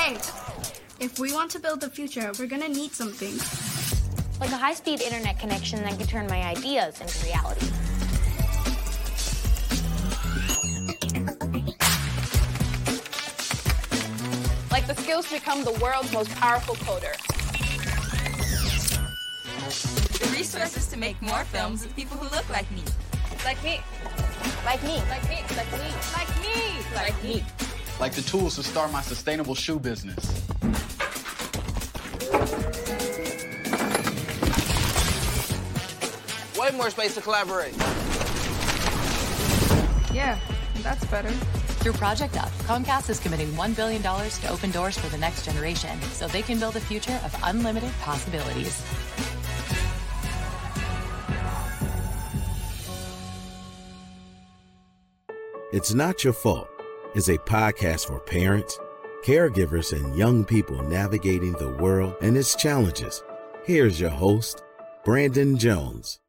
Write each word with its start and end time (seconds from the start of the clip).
Hey, 0.00 0.14
if 0.98 1.18
we 1.18 1.30
want 1.30 1.50
to 1.50 1.58
build 1.58 1.82
the 1.82 1.90
future, 1.90 2.32
we're 2.38 2.46
gonna 2.46 2.70
need 2.70 2.92
something. 2.92 3.36
Like 4.40 4.50
a 4.50 4.56
high 4.56 4.72
speed 4.72 5.02
internet 5.02 5.38
connection 5.38 5.82
that 5.82 5.98
can 5.98 6.06
turn 6.06 6.26
my 6.26 6.42
ideas 6.42 6.98
into 7.02 7.22
reality. 7.26 7.66
Like 14.70 14.86
the 14.86 14.94
skills 14.96 15.28
to 15.28 15.34
become 15.34 15.64
the 15.64 15.78
world's 15.82 16.10
most 16.14 16.30
powerful 16.30 16.76
coder. 16.76 17.14
The 20.18 20.34
resources 20.34 20.86
to 20.86 20.96
make 20.96 21.20
more 21.20 21.44
films 21.44 21.82
with 21.82 21.94
people 21.94 22.16
who 22.16 22.34
look 22.34 22.48
like 22.48 22.70
me. 22.70 22.84
Like 23.44 23.62
me. 23.62 23.80
Like 24.64 24.82
me. 24.82 24.96
Like 25.10 25.28
me. 25.28 25.42
Like 25.54 25.70
me. 25.72 25.92
Like 26.16 26.32
me. 26.40 26.94
Like 26.94 27.22
me. 27.22 27.44
Like 27.44 27.69
the 28.08 28.22
tools 28.22 28.56
to 28.56 28.62
start 28.62 28.90
my 28.92 29.02
sustainable 29.02 29.54
shoe 29.54 29.78
business. 29.78 30.24
Way 36.58 36.70
more 36.72 36.88
space 36.90 37.14
to 37.14 37.20
collaborate. 37.20 37.76
Yeah, 40.12 40.38
that's 40.82 41.04
better. 41.06 41.28
Through 41.82 41.92
Project 41.92 42.36
Up, 42.38 42.48
Comcast 42.64 43.10
is 43.10 43.20
committing 43.20 43.48
$1 43.48 43.76
billion 43.76 44.02
to 44.02 44.50
open 44.50 44.70
doors 44.70 44.98
for 44.98 45.08
the 45.10 45.18
next 45.18 45.44
generation 45.44 46.00
so 46.12 46.26
they 46.26 46.42
can 46.42 46.58
build 46.58 46.76
a 46.76 46.80
future 46.80 47.20
of 47.24 47.38
unlimited 47.44 47.92
possibilities. 48.00 48.82
It's 55.72 55.94
Not 55.94 56.24
Your 56.24 56.32
Fault 56.32 56.79
is 57.14 57.28
a 57.28 57.38
podcast 57.38 58.06
for 58.06 58.20
parents, 58.20 58.78
caregivers, 59.24 59.92
and 59.92 60.16
young 60.16 60.44
people 60.44 60.80
navigating 60.84 61.52
the 61.54 61.72
world 61.72 62.14
and 62.20 62.36
its 62.36 62.54
challenges. 62.54 63.22
Here's 63.64 64.00
your 64.00 64.10
host, 64.10 64.62
Brandon 65.04 65.58
Jones. 65.58 66.20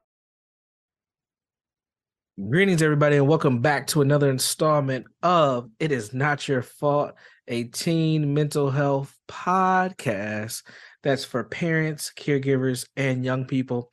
Greetings, 2.50 2.82
everybody, 2.82 3.18
and 3.18 3.28
welcome 3.28 3.60
back 3.60 3.86
to 3.88 4.02
another 4.02 4.30
installment 4.32 5.06
of 5.22 5.70
It 5.80 5.92
Is 5.92 6.14
Not 6.14 6.48
Your 6.48 6.64
Fault, 6.64 7.14
a 7.48 7.66
teen 7.66 8.34
mental 8.34 8.72
health 8.72 9.16
podcast 9.30 10.64
that's 11.04 11.26
for 11.26 11.44
parents, 11.44 12.12
caregivers, 12.18 12.88
and 12.96 13.24
young 13.24 13.46
people. 13.46 13.92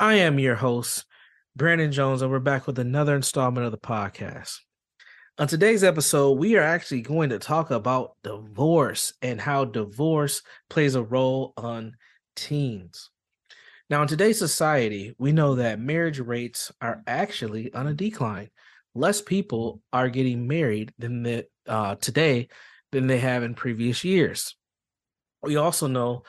I 0.00 0.14
am 0.14 0.38
your 0.38 0.54
host, 0.54 1.04
Brandon 1.54 1.92
Jones, 1.92 2.22
and 2.22 2.30
we're 2.30 2.38
back 2.38 2.66
with 2.66 2.78
another 2.78 3.14
installment 3.14 3.66
of 3.66 3.72
the 3.72 3.78
podcast. 3.78 4.60
On 5.38 5.48
today's 5.48 5.82
episode, 5.82 6.32
we 6.32 6.56
are 6.56 6.62
actually 6.62 7.00
going 7.00 7.30
to 7.30 7.38
talk 7.38 7.70
about 7.70 8.16
divorce 8.22 9.14
and 9.22 9.40
how 9.40 9.64
divorce 9.64 10.42
plays 10.68 10.94
a 10.94 11.02
role 11.02 11.54
on 11.56 11.96
teens. 12.36 13.08
Now, 13.88 14.02
in 14.02 14.08
today's 14.08 14.38
society, 14.38 15.14
we 15.16 15.32
know 15.32 15.54
that 15.54 15.80
marriage 15.80 16.20
rates 16.20 16.70
are 16.82 17.02
actually 17.06 17.72
on 17.72 17.86
a 17.86 17.94
decline. 17.94 18.50
Less 18.94 19.22
people 19.22 19.80
are 19.90 20.10
getting 20.10 20.46
married 20.46 20.92
than 20.98 21.22
the, 21.22 21.46
uh, 21.66 21.94
today 21.94 22.48
than 22.90 23.06
they 23.06 23.18
have 23.18 23.42
in 23.42 23.54
previous 23.54 24.04
years. 24.04 24.54
We 25.42 25.56
also 25.56 25.86
know 25.86 26.24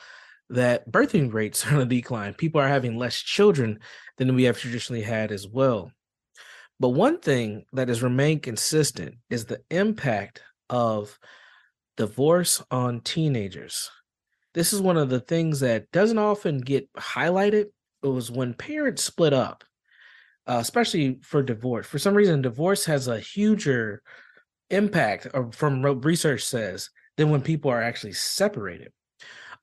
that 0.48 0.90
birthing 0.90 1.30
rates 1.30 1.66
are 1.70 1.74
on 1.74 1.82
a 1.82 1.86
decline. 1.86 2.32
People 2.32 2.62
are 2.62 2.68
having 2.68 2.96
less 2.96 3.18
children 3.18 3.80
than 4.16 4.34
we 4.34 4.44
have 4.44 4.58
traditionally 4.58 5.02
had 5.02 5.30
as 5.30 5.46
well. 5.46 5.92
But 6.80 6.90
one 6.90 7.18
thing 7.18 7.64
that 7.72 7.88
has 7.88 8.02
remained 8.02 8.42
consistent 8.42 9.16
is 9.30 9.44
the 9.44 9.60
impact 9.70 10.42
of 10.68 11.18
divorce 11.96 12.62
on 12.70 13.00
teenagers. 13.00 13.90
This 14.54 14.72
is 14.72 14.80
one 14.80 14.96
of 14.96 15.08
the 15.08 15.20
things 15.20 15.60
that 15.60 15.90
doesn't 15.92 16.18
often 16.18 16.58
get 16.58 16.92
highlighted. 16.94 17.66
It 18.02 18.08
was 18.08 18.30
when 18.30 18.54
parents 18.54 19.04
split 19.04 19.32
up, 19.32 19.64
uh, 20.46 20.58
especially 20.60 21.18
for 21.22 21.42
divorce. 21.42 21.86
For 21.86 21.98
some 21.98 22.14
reason, 22.14 22.42
divorce 22.42 22.84
has 22.84 23.08
a 23.08 23.18
huger 23.20 24.02
impact, 24.70 25.28
or 25.34 25.52
from 25.52 25.82
research 25.82 26.44
says, 26.44 26.90
than 27.16 27.30
when 27.30 27.42
people 27.42 27.70
are 27.70 27.82
actually 27.82 28.12
separated. 28.12 28.92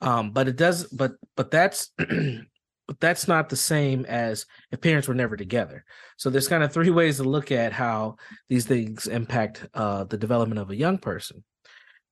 Um, 0.02 0.32
but 0.32 0.48
it 0.48 0.56
does, 0.56 0.86
but 0.88 1.14
but 1.36 1.52
that's 1.52 1.92
but 2.92 3.00
that's 3.00 3.26
not 3.26 3.48
the 3.48 3.56
same 3.56 4.04
as 4.04 4.46
if 4.70 4.82
parents 4.82 5.08
were 5.08 5.14
never 5.14 5.38
together. 5.38 5.86
So 6.18 6.30
there's 6.30 6.50
kind 6.50 6.62
of 6.62 6.74
three 6.74 6.90
ways 7.00 7.16
to 7.18 7.24
look 7.24 7.50
at 7.50 7.72
how 7.72 8.18
these 8.50 8.66
things 8.66 9.08
impact 9.08 9.66
uh, 9.74 10.04
the 10.04 10.18
development 10.18 10.60
of 10.60 10.72
a 10.72 10.76
young 10.76 10.98
person. 10.98 11.46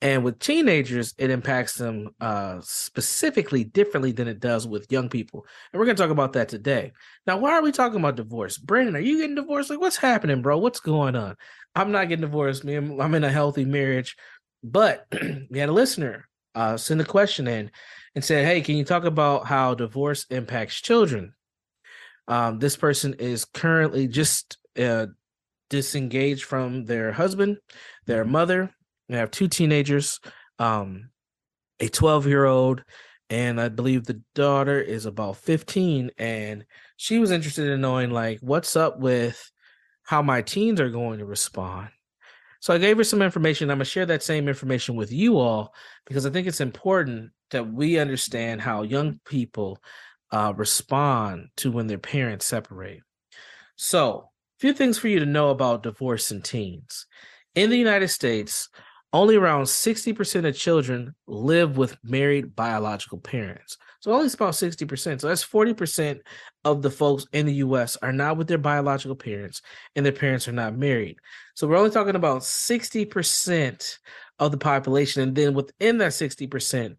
And 0.01 0.23
with 0.23 0.39
teenagers, 0.39 1.15
it 1.17 1.31
impacts 1.31 1.75
them 1.75 2.11
uh, 2.21 2.61
specifically 2.61 3.65
differently 3.65 4.13
than 4.13 4.29
it 4.29 4.39
does 4.39 4.65
with 4.65 4.89
young 4.89 5.09
people. 5.09 5.45
And 5.73 5.81
we're 5.81 5.85
going 5.85 5.97
to 5.97 6.01
talk 6.01 6.11
about 6.11 6.31
that 6.33 6.47
today. 6.47 6.93
Now, 7.27 7.35
why 7.39 7.51
are 7.55 7.61
we 7.61 7.73
talking 7.73 7.99
about 7.99 8.15
divorce? 8.15 8.57
Brandon, 8.57 8.95
are 8.95 9.01
you 9.01 9.17
getting 9.17 9.35
divorced? 9.35 9.69
Like, 9.69 9.81
what's 9.81 9.97
happening, 9.97 10.41
bro? 10.41 10.59
What's 10.59 10.79
going 10.79 11.17
on? 11.17 11.35
I'm 11.75 11.91
not 11.91 12.07
getting 12.07 12.21
divorced. 12.21 12.63
Me, 12.63 12.75
I'm 12.75 13.15
in 13.15 13.25
a 13.25 13.29
healthy 13.29 13.65
marriage. 13.65 14.15
But 14.63 15.07
we 15.51 15.59
had 15.59 15.67
a 15.67 15.73
listener 15.73 16.29
uh, 16.55 16.77
send 16.77 17.01
a 17.01 17.05
question 17.05 17.49
in 17.49 17.69
and 18.15 18.23
said, 18.23 18.45
Hey, 18.45 18.61
can 18.61 18.75
you 18.75 18.83
talk 18.83 19.05
about 19.05 19.45
how 19.45 19.73
divorce 19.73 20.25
impacts 20.29 20.81
children? 20.81 21.33
Um, 22.27 22.59
this 22.59 22.77
person 22.77 23.15
is 23.15 23.45
currently 23.45 24.07
just 24.07 24.57
uh, 24.79 25.07
disengaged 25.69 26.43
from 26.43 26.85
their 26.85 27.11
husband, 27.11 27.57
their 28.05 28.25
mother. 28.25 28.71
They 29.07 29.17
have 29.17 29.31
two 29.31 29.47
teenagers, 29.47 30.19
um, 30.59 31.09
a 31.79 31.89
12 31.89 32.27
year 32.27 32.45
old, 32.45 32.83
and 33.29 33.59
I 33.59 33.69
believe 33.69 34.05
the 34.05 34.21
daughter 34.35 34.79
is 34.79 35.05
about 35.05 35.37
15. 35.37 36.11
And 36.17 36.65
she 36.97 37.19
was 37.19 37.31
interested 37.31 37.69
in 37.69 37.81
knowing, 37.81 38.11
like, 38.11 38.39
what's 38.41 38.75
up 38.75 38.99
with 38.99 39.51
how 40.03 40.21
my 40.21 40.41
teens 40.41 40.81
are 40.81 40.89
going 40.89 41.19
to 41.19 41.25
respond. 41.25 41.89
So 42.59 42.73
I 42.73 42.77
gave 42.77 42.97
her 42.97 43.03
some 43.03 43.21
information. 43.21 43.69
I'm 43.69 43.77
gonna 43.77 43.85
share 43.85 44.05
that 44.07 44.23
same 44.23 44.47
information 44.47 44.95
with 44.95 45.11
you 45.11 45.37
all 45.37 45.73
because 46.05 46.25
I 46.25 46.29
think 46.29 46.47
it's 46.47 46.61
important 46.61 47.31
that 47.51 47.71
we 47.71 47.99
understand 47.99 48.61
how 48.61 48.83
young 48.83 49.19
people 49.25 49.79
uh, 50.31 50.53
respond 50.55 51.49
to 51.57 51.71
when 51.71 51.87
their 51.87 51.97
parents 51.97 52.45
separate. 52.45 53.01
So, 53.75 54.29
a 54.57 54.59
few 54.59 54.73
things 54.73 54.97
for 54.97 55.07
you 55.07 55.19
to 55.19 55.25
know 55.25 55.49
about 55.49 55.83
divorce 55.83 56.31
and 56.31 56.43
teens. 56.43 57.07
In 57.55 57.69
the 57.69 57.77
United 57.77 58.09
States, 58.09 58.69
only 59.11 59.35
around 59.35 59.63
60% 59.63 60.47
of 60.47 60.55
children 60.55 61.15
live 61.27 61.77
with 61.77 61.97
married 62.03 62.55
biological 62.55 63.17
parents. 63.17 63.77
So 64.01 64.13
only 64.13 64.31
about 64.31 64.53
60%. 64.53 65.21
So 65.21 65.27
that's 65.27 65.45
40% 65.45 66.19
of 66.63 66.81
the 66.81 66.91
folks 66.91 67.25
in 67.33 67.45
the 67.45 67.55
US 67.55 67.97
are 67.97 68.13
not 68.13 68.37
with 68.37 68.47
their 68.47 68.57
biological 68.57 69.15
parents 69.15 69.61
and 69.95 70.05
their 70.05 70.13
parents 70.13 70.47
are 70.47 70.53
not 70.53 70.77
married. 70.77 71.17
So 71.55 71.67
we're 71.67 71.77
only 71.77 71.89
talking 71.89 72.15
about 72.15 72.41
60% 72.41 73.97
of 74.37 74.51
the 74.51 74.57
population. 74.57 75.23
And 75.23 75.35
then 75.35 75.53
within 75.53 75.97
that 75.97 76.11
60%, 76.11 76.95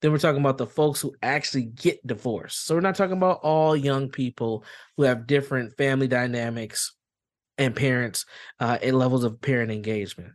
then 0.00 0.10
we're 0.10 0.18
talking 0.18 0.40
about 0.40 0.58
the 0.58 0.66
folks 0.66 1.00
who 1.00 1.14
actually 1.22 1.62
get 1.62 2.04
divorced. 2.04 2.66
So 2.66 2.74
we're 2.74 2.80
not 2.80 2.96
talking 2.96 3.16
about 3.16 3.40
all 3.42 3.76
young 3.76 4.08
people 4.08 4.64
who 4.96 5.04
have 5.04 5.28
different 5.28 5.76
family 5.76 6.08
dynamics 6.08 6.92
and 7.56 7.74
parents 7.74 8.26
uh, 8.58 8.78
and 8.82 8.98
levels 8.98 9.22
of 9.22 9.40
parent 9.40 9.70
engagement. 9.70 10.32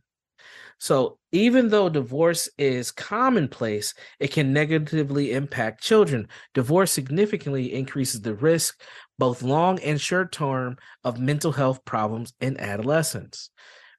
So 0.79 1.17
even 1.31 1.69
though 1.69 1.89
divorce 1.89 2.49
is 2.57 2.91
commonplace, 2.91 3.93
it 4.19 4.31
can 4.31 4.53
negatively 4.53 5.33
impact 5.33 5.83
children. 5.83 6.27
Divorce 6.53 6.91
significantly 6.91 7.73
increases 7.73 8.21
the 8.21 8.35
risk, 8.35 8.79
both 9.17 9.41
long 9.41 9.79
and 9.79 9.99
short 9.99 10.31
term, 10.31 10.77
of 11.03 11.19
mental 11.19 11.51
health 11.51 11.83
problems 11.83 12.33
in 12.41 12.59
adolescence. 12.59 13.49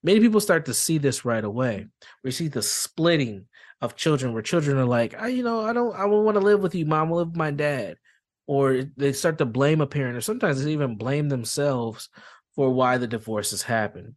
Many 0.03 0.21
people 0.21 0.41
start 0.41 0.67
to 0.67 0.75
see 0.75 0.99
this 0.99 1.25
right 1.25 1.45
away. 1.45 1.89
We 2.23 2.31
see 2.31 2.47
the 2.47 2.63
splitting 2.63 3.47
of 3.81 3.97
children 3.97 4.33
where 4.33 4.43
children 4.43 4.77
are 4.79 4.85
like, 4.85 5.21
I, 5.21 5.29
you 5.29 5.43
know, 5.43 5.61
I 5.61 5.73
don't, 5.73 5.95
I 5.95 6.01
don't 6.01 6.25
want 6.25 6.37
to 6.37 6.45
live 6.45 6.61
with 6.61 6.75
you, 6.75 6.87
mom. 6.87 7.13
I 7.13 7.17
live 7.17 7.29
with 7.29 7.37
my 7.37 7.51
dad. 7.51 7.97
Or 8.47 8.85
they 8.97 9.13
start 9.13 9.39
to 9.39 9.47
blame 9.47 9.81
a 9.81 9.87
parent, 9.87 10.17
or 10.17 10.21
sometimes 10.21 10.65
they 10.65 10.71
even 10.73 10.97
blame 10.97 11.29
themselves 11.29 12.09
for 12.55 12.71
why 12.71 12.97
the 12.97 13.07
divorce 13.07 13.51
has 13.51 13.63
happened. 13.63 14.15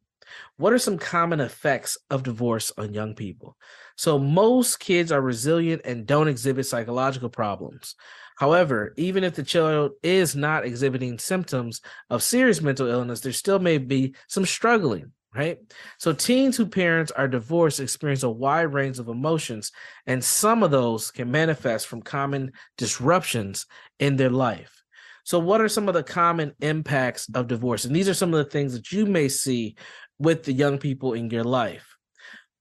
What 0.57 0.73
are 0.73 0.79
some 0.79 0.97
common 0.97 1.39
effects 1.39 1.97
of 2.09 2.23
divorce 2.23 2.71
on 2.77 2.93
young 2.93 3.15
people? 3.15 3.57
So, 3.95 4.17
most 4.17 4.79
kids 4.79 5.11
are 5.11 5.21
resilient 5.21 5.81
and 5.85 6.05
don't 6.05 6.27
exhibit 6.27 6.65
psychological 6.65 7.29
problems. 7.29 7.95
However, 8.37 8.93
even 8.97 9.23
if 9.23 9.35
the 9.35 9.43
child 9.43 9.91
is 10.01 10.35
not 10.35 10.65
exhibiting 10.65 11.19
symptoms 11.19 11.81
of 12.09 12.23
serious 12.23 12.61
mental 12.61 12.87
illness, 12.87 13.21
there 13.21 13.33
still 13.33 13.59
may 13.59 13.77
be 13.77 14.15
some 14.27 14.45
struggling 14.45 15.11
right? 15.33 15.59
So 15.97 16.13
teens 16.13 16.57
whose 16.57 16.69
parents 16.69 17.11
are 17.11 17.27
divorced 17.27 17.79
experience 17.79 18.23
a 18.23 18.29
wide 18.29 18.73
range 18.73 18.99
of 18.99 19.07
emotions, 19.07 19.71
and 20.05 20.23
some 20.23 20.63
of 20.63 20.71
those 20.71 21.11
can 21.11 21.31
manifest 21.31 21.87
from 21.87 22.01
common 22.01 22.51
disruptions 22.77 23.65
in 23.99 24.17
their 24.17 24.29
life. 24.29 24.81
So, 25.23 25.39
what 25.39 25.61
are 25.61 25.69
some 25.69 25.87
of 25.87 25.93
the 25.93 26.03
common 26.03 26.53
impacts 26.61 27.29
of 27.33 27.47
divorce? 27.47 27.85
And 27.85 27.95
these 27.95 28.09
are 28.09 28.13
some 28.13 28.33
of 28.33 28.43
the 28.43 28.49
things 28.49 28.73
that 28.73 28.91
you 28.91 29.05
may 29.05 29.29
see 29.29 29.75
with 30.21 30.43
the 30.43 30.53
young 30.53 30.77
people 30.77 31.13
in 31.13 31.29
your 31.29 31.43
life. 31.43 31.87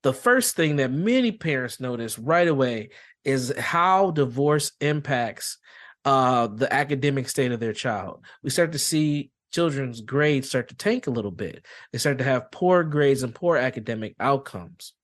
the 0.03 0.15
first 0.15 0.57
thing 0.57 0.77
that 0.77 0.91
many 0.91 1.31
parents 1.31 1.79
notice 1.79 2.19
right 2.19 2.49
away 2.49 2.89
is 3.23 3.53
how 3.59 4.11
divorce 4.11 4.73
impacts 4.81 5.59
uh, 6.07 6.47
the 6.47 6.73
academic 6.73 7.29
state 7.29 7.53
of 7.53 7.61
their 7.61 7.75
child. 7.75 8.25
We 8.43 8.49
start 8.49 8.73
to 8.73 8.79
see 8.79 9.31
children's 9.53 10.01
grades 10.01 10.49
start 10.49 10.69
to 10.69 10.75
tank 10.75 11.07
a 11.07 11.11
little 11.11 11.31
bit. 11.31 11.67
They 11.93 11.99
start 11.99 12.17
to 12.19 12.25
have 12.25 12.51
poor 12.51 12.83
grades 12.83 13.23
and 13.23 13.35
poor 13.35 13.59
academic 13.59 14.15
outcomes. 14.19 14.95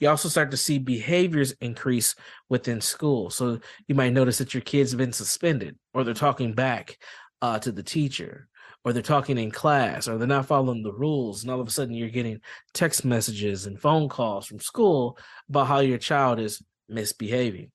You 0.00 0.08
also 0.08 0.28
start 0.28 0.50
to 0.50 0.56
see 0.56 0.78
behaviors 0.78 1.52
increase 1.60 2.16
within 2.48 2.80
school. 2.80 3.30
So 3.30 3.60
you 3.86 3.94
might 3.94 4.12
notice 4.12 4.38
that 4.38 4.54
your 4.54 4.62
kids 4.62 4.90
have 4.90 4.98
been 4.98 5.12
suspended 5.12 5.78
or 5.94 6.02
they're 6.02 6.14
talking 6.14 6.54
back 6.54 6.98
uh, 7.42 7.58
to 7.58 7.72
the 7.72 7.82
teacher 7.82 8.48
or 8.84 8.92
they're 8.92 9.02
talking 9.02 9.36
in 9.36 9.50
class 9.50 10.08
or 10.08 10.16
they're 10.16 10.26
not 10.26 10.46
following 10.46 10.82
the 10.82 10.92
rules. 10.92 11.42
And 11.42 11.52
all 11.52 11.60
of 11.60 11.68
a 11.68 11.70
sudden 11.70 11.94
you're 11.94 12.08
getting 12.08 12.40
text 12.72 13.04
messages 13.04 13.66
and 13.66 13.78
phone 13.78 14.08
calls 14.08 14.46
from 14.46 14.60
school 14.60 15.18
about 15.48 15.66
how 15.66 15.80
your 15.80 15.98
child 15.98 16.40
is 16.40 16.62
misbehaving. 16.88 17.70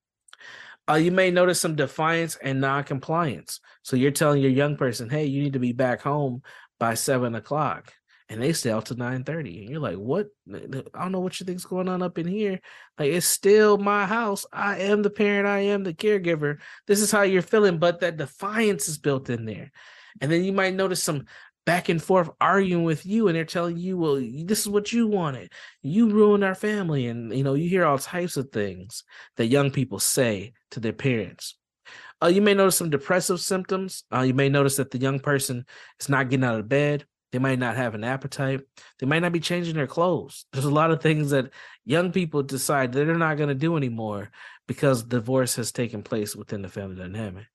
Uh, 0.89 0.95
you 0.95 1.11
may 1.11 1.29
notice 1.29 1.59
some 1.59 1.75
defiance 1.75 2.37
and 2.41 2.61
non-compliance. 2.61 3.59
So 3.83 3.97
you're 3.97 4.11
telling 4.11 4.41
your 4.41 4.51
young 4.51 4.77
person, 4.77 5.09
"Hey, 5.09 5.25
you 5.25 5.43
need 5.43 5.53
to 5.53 5.59
be 5.59 5.73
back 5.73 6.01
home 6.01 6.43
by 6.79 6.93
seven 6.93 7.35
o'clock," 7.35 7.93
and 8.29 8.41
they 8.41 8.71
out 8.71 8.87
to 8.87 8.95
nine 8.95 9.23
thirty, 9.23 9.61
and 9.61 9.69
you're 9.69 9.79
like, 9.79 9.95
"What? 9.95 10.27
I 10.53 10.59
don't 10.99 11.11
know 11.11 11.21
what 11.21 11.39
you 11.39 11.45
think's 11.45 11.65
going 11.65 11.87
on 11.87 12.01
up 12.01 12.17
in 12.17 12.27
here. 12.27 12.59
Like, 12.99 13.11
it's 13.11 13.27
still 13.27 13.77
my 13.77 14.05
house. 14.05 14.45
I 14.51 14.79
am 14.79 15.01
the 15.01 15.09
parent. 15.09 15.47
I 15.47 15.59
am 15.59 15.83
the 15.83 15.93
caregiver. 15.93 16.59
This 16.87 17.01
is 17.01 17.11
how 17.11 17.21
you're 17.21 17.41
feeling." 17.41 17.77
But 17.77 18.01
that 18.01 18.17
defiance 18.17 18.89
is 18.89 18.97
built 18.97 19.29
in 19.29 19.45
there, 19.45 19.71
and 20.19 20.31
then 20.31 20.43
you 20.43 20.51
might 20.51 20.73
notice 20.73 21.01
some 21.01 21.25
back 21.65 21.89
and 21.89 22.01
forth 22.01 22.29
arguing 22.39 22.85
with 22.85 23.05
you 23.05 23.27
and 23.27 23.35
they're 23.35 23.43
telling 23.43 23.75
you 23.75 23.97
well 23.97 24.15
this 24.15 24.61
is 24.61 24.69
what 24.69 24.93
you 24.93 25.05
wanted 25.05 25.51
you 25.81 26.09
ruined 26.09 26.41
our 26.41 26.55
family 26.55 27.07
and 27.07 27.35
you 27.35 27.43
know 27.43 27.55
you 27.55 27.67
hear 27.67 27.85
all 27.85 27.97
types 27.97 28.37
of 28.37 28.49
things 28.51 29.03
that 29.35 29.47
young 29.47 29.69
people 29.69 29.99
say 29.99 30.53
to 30.71 30.79
their 30.79 30.93
parents 30.93 31.57
uh, 32.23 32.27
you 32.27 32.41
may 32.41 32.53
notice 32.53 32.77
some 32.77 32.89
depressive 32.89 33.41
symptoms 33.41 34.05
uh, 34.15 34.21
you 34.21 34.33
may 34.33 34.47
notice 34.47 34.77
that 34.77 34.91
the 34.91 34.97
young 34.97 35.19
person 35.19 35.65
is 35.99 36.07
not 36.07 36.29
getting 36.29 36.45
out 36.45 36.57
of 36.57 36.69
bed 36.69 37.05
they 37.31 37.39
might 37.39 37.59
not 37.59 37.75
have 37.75 37.95
an 37.95 38.03
appetite 38.03 38.61
they 38.99 39.05
might 39.05 39.21
not 39.21 39.31
be 39.31 39.39
changing 39.39 39.75
their 39.75 39.87
clothes 39.87 40.45
there's 40.53 40.65
a 40.65 40.69
lot 40.69 40.91
of 40.91 41.01
things 41.01 41.31
that 41.31 41.51
young 41.85 42.11
people 42.11 42.43
decide 42.43 42.91
they're 42.91 43.17
not 43.17 43.37
going 43.37 43.49
to 43.49 43.55
do 43.55 43.77
anymore 43.77 44.29
because 44.67 45.03
divorce 45.03 45.55
has 45.55 45.71
taken 45.71 46.03
place 46.03 46.35
within 46.35 46.61
the 46.61 46.69
family 46.69 46.95
dynamic 46.95 47.45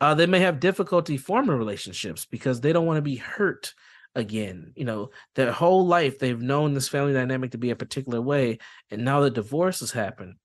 uh, 0.00 0.14
they 0.14 0.26
may 0.26 0.40
have 0.40 0.60
difficulty 0.60 1.16
forming 1.16 1.56
relationships 1.56 2.24
because 2.24 2.60
they 2.60 2.72
don't 2.72 2.86
want 2.86 2.96
to 2.96 3.02
be 3.02 3.16
hurt 3.16 3.74
again. 4.14 4.72
You 4.74 4.84
know, 4.84 5.10
their 5.34 5.52
whole 5.52 5.86
life 5.86 6.18
they've 6.18 6.40
known 6.40 6.74
this 6.74 6.88
family 6.88 7.12
dynamic 7.12 7.52
to 7.52 7.58
be 7.58 7.70
a 7.70 7.76
particular 7.76 8.20
way, 8.20 8.58
and 8.90 9.04
now 9.04 9.20
the 9.20 9.30
divorce 9.30 9.80
has 9.80 9.92
happened. 9.92 10.36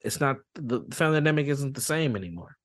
It's 0.00 0.20
not 0.20 0.36
the 0.54 0.82
family 0.90 1.16
dynamic 1.16 1.46
isn't 1.46 1.74
the 1.74 1.80
same 1.80 2.16
anymore. 2.16 2.57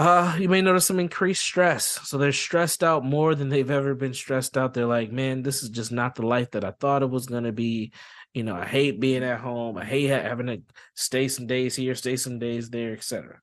Uh, 0.00 0.34
you 0.38 0.48
may 0.48 0.62
notice 0.62 0.86
some 0.86 0.98
increased 0.98 1.42
stress. 1.42 2.00
So 2.08 2.16
they're 2.16 2.32
stressed 2.32 2.82
out 2.82 3.04
more 3.04 3.34
than 3.34 3.50
they've 3.50 3.70
ever 3.70 3.94
been 3.94 4.14
stressed 4.14 4.56
out. 4.56 4.72
They're 4.72 4.86
like, 4.86 5.12
man, 5.12 5.42
this 5.42 5.62
is 5.62 5.68
just 5.68 5.92
not 5.92 6.14
the 6.14 6.24
life 6.24 6.52
that 6.52 6.64
I 6.64 6.70
thought 6.70 7.02
it 7.02 7.10
was 7.10 7.26
gonna 7.26 7.52
be. 7.52 7.92
You 8.32 8.44
know, 8.44 8.56
I 8.56 8.64
hate 8.64 8.98
being 8.98 9.22
at 9.22 9.40
home. 9.40 9.76
I 9.76 9.84
hate 9.84 10.06
having 10.06 10.46
to 10.46 10.62
stay 10.94 11.28
some 11.28 11.46
days 11.46 11.76
here, 11.76 11.94
stay 11.94 12.16
some 12.16 12.38
days 12.38 12.70
there, 12.70 12.94
etc. 12.94 13.42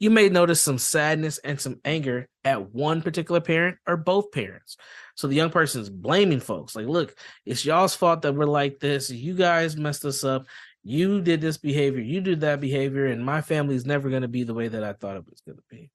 You 0.00 0.10
may 0.10 0.28
notice 0.28 0.60
some 0.60 0.78
sadness 0.78 1.38
and 1.38 1.60
some 1.60 1.80
anger 1.84 2.28
at 2.44 2.74
one 2.74 3.00
particular 3.00 3.40
parent 3.40 3.78
or 3.86 3.96
both 3.96 4.32
parents. 4.32 4.76
So 5.14 5.28
the 5.28 5.36
young 5.36 5.50
person 5.50 5.82
is 5.82 5.90
blaming 5.90 6.40
folks 6.40 6.74
like, 6.74 6.86
look, 6.86 7.14
it's 7.46 7.64
y'all's 7.64 7.94
fault 7.94 8.22
that 8.22 8.34
we're 8.34 8.46
like 8.46 8.80
this. 8.80 9.08
You 9.08 9.34
guys 9.34 9.76
messed 9.76 10.04
us 10.04 10.24
up. 10.24 10.46
You 10.88 11.20
did 11.20 11.42
this 11.42 11.58
behavior, 11.58 12.00
you 12.00 12.22
did 12.22 12.40
that 12.40 12.62
behavior, 12.62 13.04
and 13.04 13.22
my 13.22 13.42
family 13.42 13.74
is 13.74 13.84
never 13.84 14.08
going 14.08 14.22
to 14.22 14.28
be 14.28 14.42
the 14.42 14.54
way 14.54 14.68
that 14.68 14.82
I 14.82 14.94
thought 14.94 15.18
it 15.18 15.28
was 15.28 15.42
going 15.42 15.58
to 15.58 15.64
be. 15.68 15.90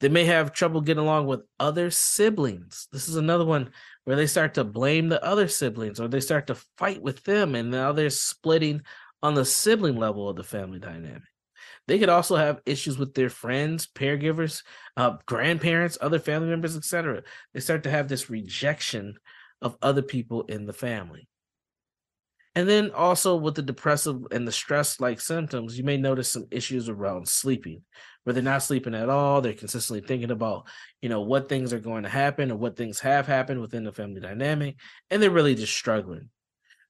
They 0.00 0.08
may 0.08 0.24
have 0.24 0.52
trouble 0.52 0.80
getting 0.80 1.04
along 1.04 1.28
with 1.28 1.42
other 1.60 1.92
siblings. 1.92 2.88
This 2.90 3.08
is 3.08 3.14
another 3.14 3.44
one 3.44 3.70
where 4.06 4.16
they 4.16 4.26
start 4.26 4.54
to 4.54 4.64
blame 4.64 5.08
the 5.08 5.22
other 5.24 5.46
siblings 5.46 6.00
or 6.00 6.08
they 6.08 6.18
start 6.18 6.48
to 6.48 6.56
fight 6.78 7.00
with 7.00 7.22
them, 7.22 7.54
and 7.54 7.70
now 7.70 7.92
they're 7.92 8.10
splitting 8.10 8.82
on 9.22 9.34
the 9.34 9.44
sibling 9.44 9.98
level 9.98 10.28
of 10.28 10.34
the 10.34 10.42
family 10.42 10.80
dynamic. 10.80 11.22
They 11.86 12.00
could 12.00 12.08
also 12.08 12.34
have 12.34 12.60
issues 12.66 12.98
with 12.98 13.14
their 13.14 13.30
friends, 13.30 13.86
caregivers, 13.86 14.64
uh, 14.96 15.18
grandparents, 15.26 15.96
other 16.00 16.18
family 16.18 16.48
members, 16.48 16.76
etc. 16.76 17.22
They 17.52 17.60
start 17.60 17.84
to 17.84 17.90
have 17.90 18.08
this 18.08 18.28
rejection 18.28 19.14
of 19.62 19.76
other 19.80 20.02
people 20.02 20.42
in 20.46 20.66
the 20.66 20.72
family. 20.72 21.28
And 22.56 22.68
then 22.68 22.92
also 22.92 23.34
with 23.34 23.56
the 23.56 23.62
depressive 23.62 24.20
and 24.30 24.46
the 24.46 24.52
stress 24.52 25.00
like 25.00 25.20
symptoms, 25.20 25.76
you 25.76 25.82
may 25.82 25.96
notice 25.96 26.28
some 26.28 26.46
issues 26.50 26.88
around 26.88 27.28
sleeping, 27.28 27.82
where 28.22 28.32
they're 28.32 28.42
not 28.42 28.62
sleeping 28.62 28.94
at 28.94 29.08
all. 29.08 29.40
They're 29.40 29.54
consistently 29.54 30.06
thinking 30.06 30.30
about, 30.30 30.68
you 31.02 31.08
know, 31.08 31.22
what 31.22 31.48
things 31.48 31.72
are 31.72 31.80
going 31.80 32.04
to 32.04 32.08
happen 32.08 32.52
or 32.52 32.56
what 32.56 32.76
things 32.76 33.00
have 33.00 33.26
happened 33.26 33.60
within 33.60 33.82
the 33.82 33.92
family 33.92 34.20
dynamic, 34.20 34.76
and 35.10 35.20
they're 35.20 35.30
really 35.30 35.56
just 35.56 35.74
struggling. 35.74 36.30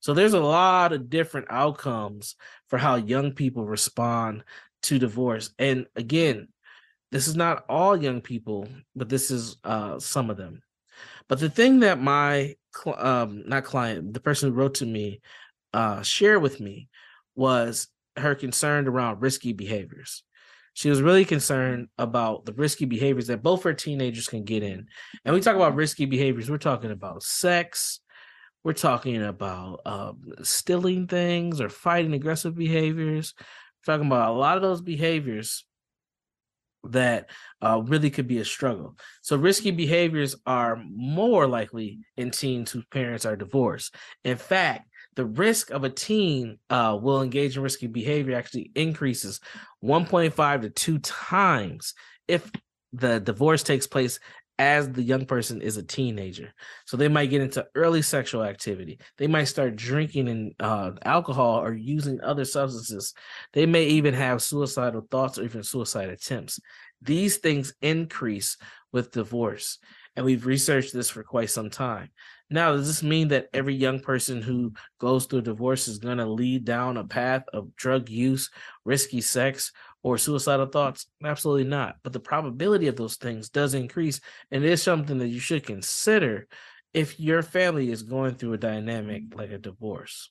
So 0.00 0.12
there's 0.12 0.34
a 0.34 0.40
lot 0.40 0.93
of 0.93 1.08
different 1.08 1.46
outcomes 1.49 2.37
for 2.69 2.78
how 2.78 2.96
young 2.96 3.32
people 3.32 3.64
respond 3.64 4.44
to 4.82 4.99
divorce. 4.99 5.49
And 5.58 5.87
again, 5.96 6.49
this 7.10 7.26
is 7.26 7.37
not 7.37 7.64
all 7.70 7.96
young 7.96 8.20
people, 8.20 8.69
but 8.94 9.08
this 9.08 9.31
is 9.31 9.56
uh, 9.64 9.99
some 9.99 10.28
of 10.28 10.37
them. 10.37 10.62
But 11.26 11.40
the 11.40 11.49
thing 11.49 11.81
that 11.81 12.00
my 12.00 12.56
um, 12.87 13.44
not 13.46 13.64
client, 13.64 14.12
the 14.12 14.20
person 14.20 14.50
who 14.50 14.56
wrote 14.56 14.75
to 14.75 14.87
me, 14.87 15.22
uh, 15.74 16.02
shared 16.02 16.40
with 16.40 16.60
me 16.60 16.88
was 17.34 17.88
her 18.16 18.34
concern 18.34 18.88
around 18.88 19.20
risky 19.20 19.52
behaviors. 19.52 20.22
She 20.72 20.88
was 20.88 21.02
really 21.02 21.24
concerned 21.24 21.88
about 21.98 22.46
the 22.46 22.52
risky 22.52 22.84
behaviors 22.84 23.26
that 23.26 23.42
both 23.42 23.62
her 23.64 23.74
teenagers 23.74 24.26
can 24.26 24.44
get 24.44 24.62
in. 24.62 24.86
And 25.24 25.34
we 25.34 25.40
talk 25.40 25.56
about 25.56 25.74
risky 25.76 26.06
behaviors, 26.06 26.50
we're 26.50 26.58
talking 26.58 26.90
about 26.90 27.22
sex, 27.22 28.00
we're 28.64 28.72
talking 28.72 29.22
about 29.22 29.80
um, 29.84 30.20
stealing 30.42 31.06
things 31.06 31.60
or 31.60 31.68
fighting 31.68 32.14
aggressive 32.14 32.56
behaviors 32.56 33.34
talking 33.84 34.06
about 34.06 34.30
a 34.30 34.38
lot 34.38 34.56
of 34.56 34.62
those 34.62 34.80
behaviors 34.80 35.64
that 36.84 37.30
uh, 37.62 37.80
really 37.84 38.10
could 38.10 38.28
be 38.28 38.38
a 38.38 38.44
struggle. 38.44 38.96
So 39.22 39.36
risky 39.36 39.70
behaviors 39.70 40.36
are 40.46 40.82
more 40.90 41.46
likely 41.46 42.00
in 42.16 42.30
teens 42.30 42.70
whose 42.70 42.84
parents 42.86 43.24
are 43.24 43.36
divorced. 43.36 43.94
In 44.22 44.36
fact, 44.36 44.88
the 45.16 45.26
risk 45.26 45.70
of 45.70 45.84
a 45.84 45.90
teen 45.90 46.58
uh, 46.70 46.98
will 47.00 47.22
engage 47.22 47.56
in 47.56 47.62
risky 47.62 47.86
behavior 47.86 48.36
actually 48.36 48.70
increases 48.74 49.40
1.5 49.82 50.62
to 50.62 50.70
2 50.70 50.98
times 50.98 51.94
if 52.28 52.50
the 52.92 53.20
divorce 53.20 53.62
takes 53.62 53.86
place 53.86 54.18
as 54.58 54.90
the 54.92 55.02
young 55.02 55.26
person 55.26 55.60
is 55.60 55.76
a 55.76 55.82
teenager. 55.82 56.52
So 56.86 56.96
they 56.96 57.08
might 57.08 57.30
get 57.30 57.42
into 57.42 57.66
early 57.74 58.02
sexual 58.02 58.44
activity. 58.44 59.00
They 59.18 59.26
might 59.26 59.44
start 59.44 59.76
drinking 59.76 60.28
and 60.28 60.54
uh, 60.60 60.92
alcohol 61.04 61.60
or 61.60 61.74
using 61.74 62.20
other 62.20 62.44
substances. 62.44 63.14
They 63.52 63.66
may 63.66 63.86
even 63.86 64.14
have 64.14 64.42
suicidal 64.42 65.06
thoughts 65.10 65.38
or 65.38 65.44
even 65.44 65.64
suicide 65.64 66.08
attempts. 66.08 66.60
These 67.02 67.38
things 67.38 67.74
increase 67.82 68.56
with 68.92 69.10
divorce. 69.10 69.78
And 70.14 70.24
we've 70.24 70.46
researched 70.46 70.92
this 70.92 71.10
for 71.10 71.24
quite 71.24 71.50
some 71.50 71.70
time. 71.70 72.10
Now, 72.51 72.72
does 72.72 72.86
this 72.86 73.03
mean 73.03 73.29
that 73.29 73.48
every 73.53 73.74
young 73.74 74.01
person 74.01 74.43
who 74.43 74.74
goes 74.98 75.27
through 75.27 75.41
a 75.41 75.43
divorce 75.43 75.89
is 75.89 75.98
going 75.98 76.19
to 76.19 76.27
lead 76.27 76.65
down 76.65 76.96
a 76.96 77.05
path 77.05 77.44
of 77.53 77.74
drug 77.74 78.08
use, 78.08 78.51
risky 78.84 79.20
sex, 79.20 79.72
or 80.03 80.19
suicidal 80.19 80.67
thoughts? 80.67 81.06
Absolutely 81.24 81.65
not. 81.65 81.96
But 82.03 82.13
the 82.13 82.20
probability 82.20 82.86
of 82.89 82.96
those 82.96 83.17
things 83.17 83.48
does 83.48 83.74
increase. 83.74 84.20
And 84.51 84.63
it 84.63 84.70
is 84.70 84.82
something 84.82 85.19
that 85.19 85.29
you 85.29 85.41
should 85.41 85.67
consider 85.67 86.46
if 86.93 87.19
your 87.19 87.43
family 87.43 87.91
is 87.91 88.03
going 88.03 88.34
through 88.34 88.53
a 88.53 88.58
dynamic 88.58 89.34
like 89.34 89.51
a 89.51 89.58
divorce. 89.58 90.31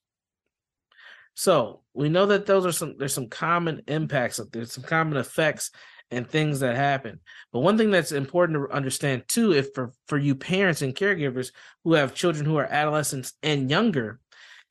So 1.36 1.82
we 1.94 2.10
know 2.10 2.28
that 2.28 2.46
those 2.46 2.66
are 2.66 2.72
some 2.72 2.96
there's 2.98 3.14
some 3.14 3.28
common 3.28 3.82
impacts, 3.88 4.40
there's 4.52 4.72
some 4.72 4.84
common 4.84 5.18
effects 5.18 5.72
and 6.14 6.28
things 6.28 6.60
that 6.60 6.76
happen. 6.76 7.20
But 7.52 7.60
one 7.60 7.78
thing 7.78 7.92
that's 7.92 8.12
important 8.12 8.58
to 8.58 8.74
understand 8.74 9.24
too, 9.28 9.54
if 9.54 9.74
for, 9.74 9.92
for 10.08 10.18
you 10.18 10.36
parents 10.36 10.82
and 10.82 10.96
caregivers 10.96 11.52
who 11.84 11.94
have 11.94 12.14
children 12.14 12.46
who 12.46 12.58
are 12.58 12.66
adolescents 12.66 13.34
and 13.42 13.70
younger, 13.70 14.20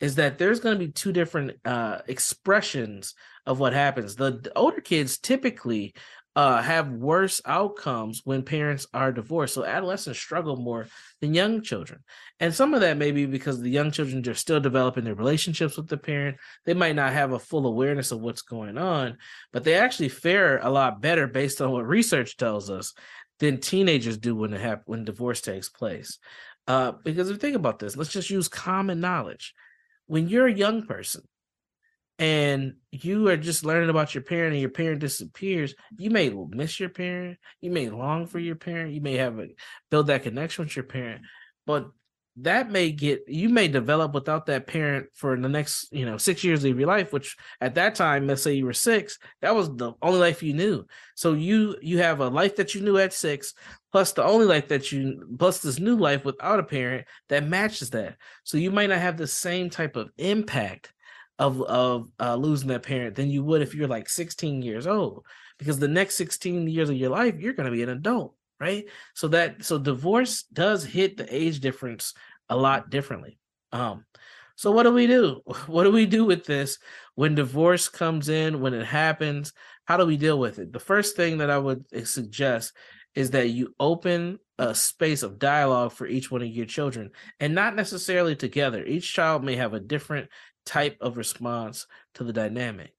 is 0.00 0.16
that 0.16 0.38
there's 0.38 0.60
going 0.60 0.78
to 0.78 0.84
be 0.84 0.90
two 0.92 1.12
different 1.12 1.52
uh, 1.64 1.98
expressions 2.08 3.14
of 3.46 3.60
what 3.60 3.72
happens. 3.72 4.16
The, 4.16 4.32
the 4.32 4.52
older 4.56 4.80
kids 4.80 5.18
typically 5.18 5.94
uh, 6.34 6.62
have 6.62 6.90
worse 6.90 7.42
outcomes 7.44 8.22
when 8.24 8.42
parents 8.42 8.86
are 8.94 9.12
divorced. 9.12 9.54
So 9.54 9.64
adolescents 9.64 10.18
struggle 10.18 10.56
more 10.56 10.86
than 11.20 11.34
young 11.34 11.62
children. 11.62 12.00
And 12.40 12.54
some 12.54 12.72
of 12.72 12.80
that 12.80 12.96
may 12.96 13.12
be 13.12 13.26
because 13.26 13.60
the 13.60 13.70
young 13.70 13.90
children 13.90 14.26
are 14.26 14.34
still 14.34 14.60
developing 14.60 15.04
their 15.04 15.14
relationships 15.14 15.76
with 15.76 15.88
the 15.88 15.98
parent. 15.98 16.38
They 16.64 16.74
might 16.74 16.96
not 16.96 17.12
have 17.12 17.32
a 17.32 17.38
full 17.38 17.66
awareness 17.66 18.12
of 18.12 18.20
what's 18.20 18.42
going 18.42 18.78
on, 18.78 19.18
but 19.52 19.64
they 19.64 19.74
actually 19.74 20.08
fare 20.08 20.58
a 20.58 20.70
lot 20.70 21.02
better 21.02 21.26
based 21.26 21.60
on 21.60 21.70
what 21.70 21.86
research 21.86 22.36
tells 22.36 22.70
us 22.70 22.94
than 23.38 23.58
teenagers 23.58 24.16
do 24.16 24.34
when 24.34 24.52
when 24.86 25.04
divorce 25.04 25.40
takes 25.40 25.68
place. 25.68 26.18
Uh, 26.66 26.92
because 27.04 27.28
if 27.28 27.34
you 27.34 27.40
think 27.40 27.56
about 27.56 27.78
this, 27.78 27.96
let's 27.96 28.12
just 28.12 28.30
use 28.30 28.48
common 28.48 29.00
knowledge. 29.00 29.52
When 30.06 30.28
you're 30.28 30.46
a 30.46 30.52
young 30.52 30.86
person 30.86 31.22
and 32.22 32.74
you 32.92 33.28
are 33.30 33.36
just 33.36 33.64
learning 33.64 33.90
about 33.90 34.14
your 34.14 34.22
parent 34.22 34.52
and 34.52 34.60
your 34.60 34.70
parent 34.70 35.00
disappears, 35.00 35.74
you 35.98 36.08
may 36.08 36.30
miss 36.30 36.78
your 36.78 36.88
parent, 36.88 37.36
you 37.60 37.68
may 37.68 37.90
long 37.90 38.28
for 38.28 38.38
your 38.38 38.54
parent, 38.54 38.94
you 38.94 39.00
may 39.00 39.14
have 39.14 39.40
a 39.40 39.48
build 39.90 40.06
that 40.06 40.22
connection 40.22 40.64
with 40.64 40.76
your 40.76 40.84
parent, 40.84 41.22
but 41.66 41.90
that 42.36 42.70
may 42.70 42.92
get 42.92 43.24
you 43.26 43.48
may 43.48 43.66
develop 43.66 44.14
without 44.14 44.46
that 44.46 44.68
parent 44.68 45.08
for 45.14 45.36
the 45.36 45.48
next 45.48 45.92
you 45.92 46.06
know 46.06 46.16
six 46.16 46.42
years 46.42 46.64
of 46.64 46.78
your 46.78 46.88
life 46.88 47.12
which 47.12 47.36
at 47.60 47.74
that 47.74 47.94
time 47.94 48.26
let's 48.26 48.40
say 48.40 48.54
you 48.54 48.64
were 48.64 48.72
six 48.72 49.18
that 49.42 49.54
was 49.54 49.68
the 49.76 49.92
only 50.00 50.18
life 50.18 50.42
you 50.42 50.54
knew. 50.54 50.86
So 51.16 51.32
you 51.32 51.76
you 51.82 51.98
have 51.98 52.20
a 52.20 52.28
life 52.28 52.56
that 52.56 52.74
you 52.74 52.82
knew 52.82 52.98
at 52.98 53.12
six 53.12 53.52
plus 53.90 54.12
the 54.12 54.24
only 54.24 54.46
life 54.46 54.68
that 54.68 54.92
you 54.92 55.36
plus 55.38 55.58
this 55.58 55.80
new 55.80 55.96
life 55.96 56.24
without 56.24 56.60
a 56.60 56.62
parent 56.62 57.04
that 57.28 57.48
matches 57.48 57.90
that. 57.90 58.16
So 58.44 58.58
you 58.58 58.70
might 58.70 58.90
not 58.90 59.00
have 59.00 59.16
the 59.16 59.26
same 59.26 59.68
type 59.68 59.96
of 59.96 60.10
impact 60.16 60.92
of 61.38 61.62
of 61.62 62.08
uh, 62.20 62.34
losing 62.36 62.68
that 62.68 62.82
parent 62.82 63.14
than 63.14 63.30
you 63.30 63.42
would 63.42 63.62
if 63.62 63.74
you're 63.74 63.88
like 63.88 64.08
16 64.08 64.62
years 64.62 64.86
old 64.86 65.24
because 65.58 65.78
the 65.78 65.88
next 65.88 66.16
16 66.16 66.68
years 66.68 66.90
of 66.90 66.96
your 66.96 67.10
life 67.10 67.36
you're 67.38 67.54
going 67.54 67.70
to 67.70 67.76
be 67.76 67.82
an 67.82 67.88
adult 67.88 68.34
right? 68.62 68.84
So 69.14 69.28
that 69.28 69.64
so 69.64 69.76
divorce 69.76 70.44
does 70.44 70.84
hit 70.84 71.16
the 71.16 71.26
age 71.34 71.58
difference 71.58 72.14
a 72.48 72.56
lot 72.56 72.90
differently. 72.90 73.38
Um, 73.72 74.04
so 74.54 74.70
what 74.70 74.84
do 74.84 74.92
we 74.92 75.08
do? 75.08 75.42
What 75.66 75.82
do 75.82 75.90
we 75.90 76.06
do 76.06 76.24
with 76.24 76.44
this 76.44 76.78
when 77.16 77.34
divorce 77.34 77.88
comes 77.88 78.28
in, 78.28 78.60
when 78.60 78.72
it 78.72 78.86
happens? 78.86 79.52
How 79.84 79.96
do 79.96 80.06
we 80.06 80.16
deal 80.16 80.38
with 80.38 80.60
it? 80.60 80.72
The 80.72 80.78
first 80.78 81.16
thing 81.16 81.38
that 81.38 81.50
I 81.50 81.58
would 81.58 81.84
eh, 81.92 82.04
suggest 82.04 82.72
is 83.16 83.30
that 83.30 83.50
you 83.50 83.74
open 83.80 84.38
a 84.58 84.74
space 84.76 85.24
of 85.24 85.40
dialogue 85.40 85.92
for 85.92 86.06
each 86.06 86.30
one 86.30 86.42
of 86.42 86.48
your 86.48 86.66
children 86.66 87.10
and 87.40 87.54
not 87.54 87.74
necessarily 87.74 88.36
together. 88.36 88.84
Each 88.84 89.12
child 89.12 89.42
may 89.42 89.56
have 89.56 89.74
a 89.74 89.80
different 89.80 90.30
type 90.64 90.96
of 91.00 91.16
response 91.16 91.86
to 92.14 92.24
the 92.24 92.32
dynamic. 92.32 92.92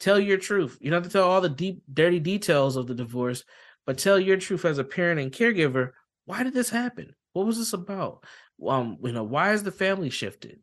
Tell 0.00 0.18
your 0.18 0.38
truth. 0.38 0.78
You 0.80 0.90
don't 0.90 1.02
have 1.02 1.10
to 1.10 1.18
tell 1.18 1.30
all 1.30 1.40
the 1.40 1.48
deep, 1.48 1.82
dirty 1.92 2.20
details 2.20 2.76
of 2.76 2.86
the 2.86 2.94
divorce, 2.94 3.44
but 3.86 3.98
tell 3.98 4.18
your 4.18 4.36
truth 4.36 4.64
as 4.64 4.78
a 4.78 4.84
parent 4.84 5.20
and 5.20 5.32
caregiver. 5.32 5.90
Why 6.26 6.42
did 6.42 6.54
this 6.54 6.70
happen? 6.70 7.14
What 7.32 7.46
was 7.46 7.58
this 7.58 7.72
about? 7.72 8.24
Um, 8.66 8.98
you 9.02 9.12
know, 9.12 9.24
why 9.24 9.52
is 9.52 9.62
the 9.62 9.72
family 9.72 10.10
shifted? 10.10 10.60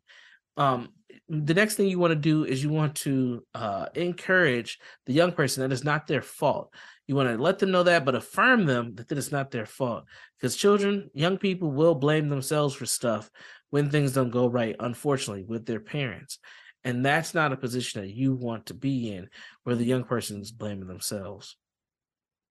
Um, 0.56 0.90
the 1.28 1.54
next 1.54 1.76
thing 1.76 1.88
you 1.88 1.98
want 1.98 2.12
to 2.12 2.16
do 2.16 2.44
is 2.44 2.62
you 2.62 2.70
want 2.70 2.94
to 2.96 3.44
uh, 3.54 3.86
encourage 3.94 4.78
the 5.06 5.12
young 5.12 5.32
person 5.32 5.62
that 5.62 5.72
it's 5.72 5.84
not 5.84 6.06
their 6.06 6.22
fault. 6.22 6.74
You 7.06 7.14
want 7.14 7.30
to 7.30 7.42
let 7.42 7.58
them 7.58 7.70
know 7.70 7.82
that, 7.84 8.04
but 8.04 8.14
affirm 8.14 8.66
them 8.66 8.94
that, 8.96 9.10
it's 9.10 9.32
not 9.32 9.50
their 9.50 9.66
fault. 9.66 10.04
Because 10.38 10.56
children, 10.56 11.10
young 11.14 11.38
people 11.38 11.70
will 11.70 11.94
blame 11.94 12.28
themselves 12.28 12.74
for 12.74 12.86
stuff 12.86 13.30
when 13.72 13.90
things 13.90 14.12
don't 14.12 14.30
go 14.30 14.46
right, 14.46 14.76
unfortunately, 14.78 15.42
with 15.42 15.66
their 15.66 15.80
parents. 15.80 16.38
And 16.84 17.04
that's 17.04 17.34
not 17.34 17.52
a 17.52 17.56
position 17.56 18.02
that 18.02 18.12
you 18.12 18.34
want 18.34 18.66
to 18.66 18.74
be 18.74 19.12
in 19.12 19.28
where 19.64 19.74
the 19.76 19.84
young 19.84 20.04
person 20.04 20.40
is 20.40 20.52
blaming 20.52 20.86
themselves 20.86 21.56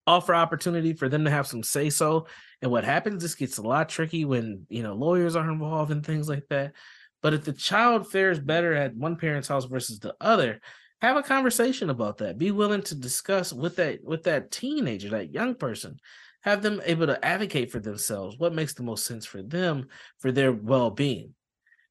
offer 0.08 0.34
opportunity 0.34 0.94
for 0.94 1.10
them 1.10 1.25
to 1.25 1.32
have 1.32 1.48
some 1.48 1.63
say 1.63 1.90
so. 1.90 2.28
And 2.62 2.72
what 2.72 2.84
happens, 2.84 3.22
this 3.22 3.36
gets 3.36 3.58
a 3.58 3.62
lot 3.62 3.90
tricky 3.90 4.25
when 4.25 4.66
you 4.70 4.84
know 4.84 4.94
lawyers 4.94 5.36
are 5.36 5.50
involved 5.50 5.92
and 5.92 6.06
things 6.06 6.30
like 6.30 6.48
that. 6.50 6.74
But 7.22 7.34
if 7.34 7.44
the 7.44 7.54
child 7.54 8.12
fares 8.12 8.40
better 8.40 8.74
at 8.74 8.96
one 8.96 9.16
parent's 9.16 9.48
house 9.48 9.66
versus 9.66 10.00
the 10.00 10.16
other, 10.20 10.60
have 11.01 11.18
a 11.18 11.24
conversation 11.24 11.90
about 11.90 12.18
that. 12.18 12.38
Be 12.38 12.51
willing 12.51 12.82
to 12.84 12.96
discuss 12.96 13.54
with 13.54 13.75
that 13.78 14.04
with 14.04 14.24
that 14.24 14.51
teenager, 14.51 15.10
that 15.10 15.34
young 15.34 15.56
person. 15.56 15.98
Have 16.42 16.62
them 16.62 16.82
able 16.86 17.08
to 17.08 17.24
advocate 17.24 17.72
for 17.72 17.80
themselves. 17.80 18.38
What 18.38 18.54
makes 18.54 18.74
the 18.74 18.84
most 18.84 19.06
sense 19.06 19.26
for 19.26 19.42
them 19.42 19.88
for 20.20 20.32
their 20.32 20.52
well-being. 20.52 21.34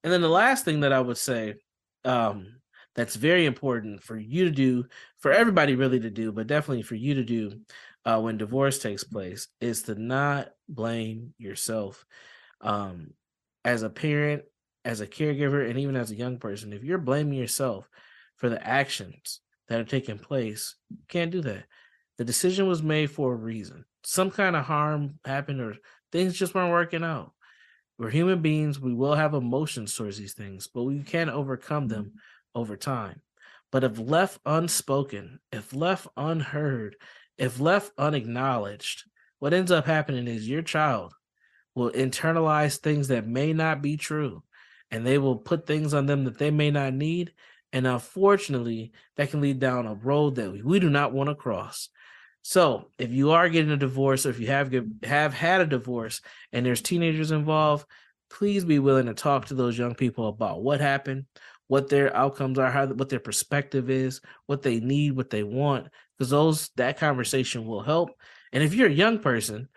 And 0.03 0.13
then 0.13 0.23
the 0.23 0.29
last 0.29 0.65
thing 0.65 0.81
that 0.81 0.93
I 0.93 1.01
would 1.01 1.19
say 1.19 1.55
um, 2.05 2.61
that's 2.95 3.17
very 3.17 3.47
important 3.47 4.03
for 4.03 4.19
you 4.19 4.45
to 4.45 4.51
do, 4.51 4.87
for 5.19 5.31
everybody 5.33 5.75
really 5.75 6.01
to 6.01 6.11
do, 6.11 6.33
but 6.33 6.47
definitely 6.47 6.83
for 6.83 6.97
you 6.97 7.15
to 7.15 7.25
do 7.25 7.61
uh, 8.05 8.21
when 8.21 8.39
divorce 8.39 8.79
takes 8.79 9.05
place 9.05 9.49
is 9.61 9.83
to 9.83 9.95
not 9.95 10.49
blame 10.69 11.35
yourself. 11.39 12.05
Um, 12.61 13.13
as 13.65 13.83
a 13.83 13.91
parent, 13.91 14.43
as 14.85 15.01
a 15.01 15.07
caregiver, 15.07 15.69
and 15.69 15.79
even 15.79 15.97
as 15.97 16.11
a 16.11 16.17
young 16.17 16.39
person, 16.39 16.73
if 16.73 16.83
you're 16.83 16.99
blaming 16.99 17.39
yourself 17.39 17.89
for 18.37 18.49
the 18.49 18.67
actions 18.67 19.41
that 19.69 19.81
are 19.81 19.85
taking 19.85 20.19
place, 20.19 20.77
you 20.89 20.99
can't 21.09 21.31
do 21.31 21.43
that. 21.43 21.65
The 22.17 22.25
decision 22.25 22.67
was 22.67 22.83
made 22.83 23.11
for 23.11 23.33
a 23.33 23.37
reason. 23.37 23.85
Some 24.03 24.31
kind 24.31 24.57
of 24.57 24.65
harm 24.65 25.19
happened, 25.25 25.61
or 25.61 25.77
things 26.13 26.35
just 26.35 26.55
weren't 26.55 26.73
working 26.73 27.05
out. 27.05 27.33
We're 27.99 28.11
human 28.11 28.41
beings. 28.41 28.81
We 28.81 28.95
will 28.95 29.15
have 29.15 29.35
emotions 29.35 29.95
towards 29.95 30.19
these 30.19 30.33
things, 30.33 30.67
but 30.67 30.85
we 30.85 31.03
can 31.03 31.29
overcome 31.29 31.89
them 31.89 32.05
mm-hmm. 32.05 32.61
over 32.61 32.77
time. 32.77 33.21
But 33.71 33.85
if 33.85 33.99
left 33.99 34.41
unspoken, 34.47 35.41
if 35.53 35.75
left 35.75 36.09
unheard, 36.17 36.97
if 37.39 37.61
left 37.61 37.93
unacknowledged, 37.99 39.05
what 39.39 39.55
ends 39.55 39.71
up 39.71 39.87
happening 39.87 40.27
is 40.29 40.49
your 40.49 40.63
child 40.63 41.15
will 41.75 41.91
internalize 41.91 42.77
things 42.77 43.09
that 43.09 43.27
may 43.27 43.53
not 43.53 43.81
be 43.81 43.97
true 43.97 44.43
and 44.91 45.07
they 45.07 45.19
will 45.19 45.37
put 45.37 45.67
things 45.67 45.95
on 45.95 46.07
them 46.07 46.25
that 46.25 46.39
they 46.39 46.51
may 46.51 46.71
not 46.71 46.93
need. 46.93 47.33
And 47.73 47.87
unfortunately, 47.87 48.93
that 49.17 49.31
can 49.31 49.41
lead 49.41 49.61
down 49.61 49.87
a 49.87 49.95
road 49.95 50.35
that 50.35 50.51
we, 50.51 50.63
we 50.63 50.81
do 50.81 50.91
not 50.91 51.13
want 51.13 51.29
to 51.29 51.35
cross. 51.35 51.89
So, 52.43 52.89
if 52.99 53.11
you 53.11 53.33
are 53.33 53.49
getting 53.49 53.71
a 53.71 53.77
divorce 53.77 54.25
or 54.25 54.31
if 54.31 54.41
you 54.41 54.47
have 54.47 54.73
have 55.03 55.35
had 55.35 55.61
a 55.61 55.67
divorce 55.67 56.23
and 56.53 56.65
there's 56.65 56.81
teenagers 56.81 57.31
involved, 57.33 57.87
please 58.31 58.65
be 58.65 58.79
willing 58.79 59.07
to 59.07 59.15
talk 59.15 59.47
to 59.47 59.55
those 59.55 59.77
young 59.77 59.95
people 59.95 60.29
about 60.29 60.63
what 60.63 60.81
happened, 60.81 61.27
what 61.67 61.89
their 61.89 62.15
outcomes 62.17 62.59
are, 62.59 62.71
how 62.71 62.87
what 62.87 63.09
their 63.09 63.21
perspective 63.21 63.91
is, 63.91 64.21
what 64.47 64.63
they 64.63 64.81
need, 64.81 65.13
what 65.13 65.31
they 65.31 65.43
want, 65.43 65.89
because 66.17 66.31
those 66.31 66.71
that 66.77 66.99
conversation 66.99 67.67
will 67.67 67.83
help. 67.83 68.11
And 68.53 68.63
if 68.63 68.75
you're 68.75 68.89
a 68.89 68.93
young 68.93 69.19
person 69.19 69.69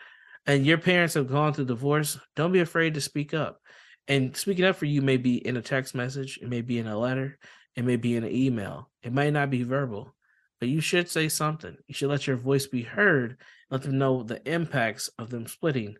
and 0.45 0.65
your 0.65 0.77
parents 0.77 1.15
have 1.15 1.27
gone 1.27 1.53
through 1.53 1.65
divorce, 1.65 2.17
don't 2.35 2.51
be 2.51 2.59
afraid 2.61 2.93
to 2.93 3.01
speak 3.01 3.33
up. 3.33 3.59
And 4.07 4.35
speaking 4.35 4.65
up 4.65 4.75
for 4.75 4.85
you 4.85 5.01
may 5.01 5.17
be 5.17 5.35
in 5.35 5.57
a 5.57 5.61
text 5.61 5.95
message, 5.95 6.39
it 6.41 6.49
may 6.49 6.61
be 6.61 6.79
in 6.79 6.87
a 6.87 6.97
letter, 6.97 7.37
it 7.75 7.85
may 7.85 7.95
be 7.95 8.15
in 8.15 8.23
an 8.23 8.33
email, 8.33 8.89
it 9.01 9.13
might 9.13 9.33
not 9.33 9.49
be 9.49 9.63
verbal, 9.63 10.12
but 10.63 10.69
you 10.69 10.79
should 10.79 11.09
say 11.09 11.27
something. 11.27 11.75
You 11.87 11.93
should 11.93 12.09
let 12.09 12.25
your 12.25 12.37
voice 12.37 12.67
be 12.67 12.83
heard, 12.83 13.35
let 13.69 13.81
them 13.81 13.97
know 13.97 14.23
the 14.23 14.41
impacts 14.49 15.09
of 15.19 15.29
them 15.29 15.45
splitting, 15.45 15.97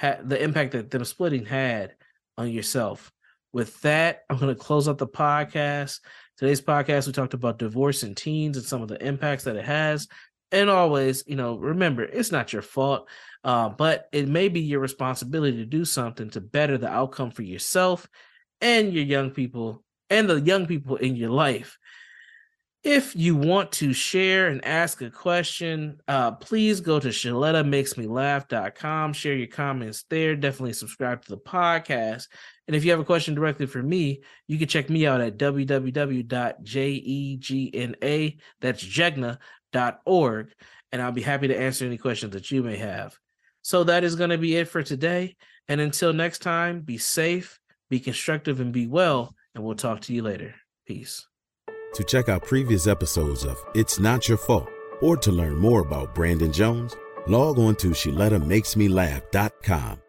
ha- 0.00 0.16
the 0.24 0.42
impact 0.42 0.72
that 0.72 0.90
them 0.90 1.04
splitting 1.04 1.44
had 1.44 1.94
on 2.38 2.50
yourself 2.50 3.12
with 3.52 3.78
that, 3.82 4.22
I'm 4.30 4.38
going 4.38 4.54
to 4.54 4.58
close 4.58 4.88
out 4.88 4.96
the 4.96 5.06
podcast. 5.06 6.00
Today's 6.38 6.62
podcast, 6.62 7.06
we 7.06 7.12
talked 7.12 7.34
about 7.34 7.58
divorce 7.58 8.02
and 8.02 8.16
teens 8.16 8.56
and 8.56 8.64
some 8.64 8.80
of 8.80 8.88
the 8.88 9.06
impacts 9.06 9.44
that 9.44 9.56
it 9.56 9.66
has. 9.66 10.08
And 10.52 10.70
always, 10.70 11.22
you 11.26 11.36
know, 11.36 11.58
remember, 11.58 12.02
it's 12.02 12.32
not 12.32 12.54
your 12.54 12.62
fault, 12.62 13.10
uh, 13.44 13.68
but 13.68 14.08
it 14.10 14.26
may 14.26 14.48
be 14.48 14.60
your 14.60 14.80
responsibility 14.80 15.58
to 15.58 15.66
do 15.66 15.84
something 15.84 16.30
to 16.30 16.40
better 16.40 16.78
the 16.78 16.88
outcome 16.88 17.30
for 17.30 17.42
yourself 17.42 18.08
and 18.62 18.90
your 18.90 19.04
young 19.04 19.32
people 19.32 19.84
and 20.08 20.30
the 20.30 20.40
young 20.40 20.66
people 20.66 20.96
in 20.96 21.14
your 21.14 21.28
life. 21.28 21.76
If 22.84 23.16
you 23.16 23.34
want 23.34 23.72
to 23.72 23.92
share 23.92 24.46
and 24.48 24.64
ask 24.64 25.02
a 25.02 25.10
question, 25.10 26.00
uh, 26.06 26.30
please 26.32 26.80
go 26.80 27.00
to 27.00 27.08
ShalettaMakesMeLaugh.com. 27.08 29.12
Share 29.12 29.34
your 29.34 29.48
comments 29.48 30.04
there. 30.08 30.36
Definitely 30.36 30.74
subscribe 30.74 31.22
to 31.22 31.30
the 31.30 31.38
podcast. 31.38 32.28
And 32.66 32.76
if 32.76 32.84
you 32.84 32.92
have 32.92 33.00
a 33.00 33.04
question 33.04 33.34
directly 33.34 33.66
for 33.66 33.82
me, 33.82 34.22
you 34.46 34.58
can 34.58 34.68
check 34.68 34.88
me 34.90 35.06
out 35.06 35.20
at 35.20 35.38
www.jegna, 35.38 36.28
that's 38.60 38.84
and 40.90 41.02
I'll 41.02 41.12
be 41.12 41.22
happy 41.22 41.48
to 41.48 41.58
answer 41.58 41.84
any 41.84 41.98
questions 41.98 42.32
that 42.32 42.50
you 42.50 42.62
may 42.62 42.76
have. 42.76 43.18
So 43.62 43.84
that 43.84 44.04
is 44.04 44.16
going 44.16 44.30
to 44.30 44.38
be 44.38 44.56
it 44.56 44.68
for 44.68 44.82
today. 44.82 45.36
And 45.68 45.80
until 45.80 46.14
next 46.14 46.38
time, 46.38 46.80
be 46.80 46.96
safe, 46.96 47.60
be 47.90 48.00
constructive, 48.00 48.60
and 48.60 48.72
be 48.72 48.86
well. 48.86 49.34
And 49.54 49.62
we'll 49.62 49.74
talk 49.74 50.00
to 50.02 50.14
you 50.14 50.22
later. 50.22 50.54
Peace. 50.86 51.27
To 51.94 52.04
check 52.04 52.28
out 52.28 52.44
previous 52.44 52.86
episodes 52.86 53.44
of 53.44 53.56
It's 53.74 53.98
Not 53.98 54.28
Your 54.28 54.38
Fault 54.38 54.68
or 55.00 55.16
to 55.16 55.32
learn 55.32 55.56
more 55.56 55.80
about 55.80 56.14
Brandon 56.14 56.52
Jones, 56.52 56.96
log 57.26 57.58
on 57.58 57.74
to 57.76 57.88
ShalettaMakesMeLaugh.com. 57.88 60.02